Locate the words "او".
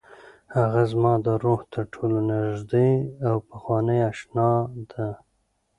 3.27-3.35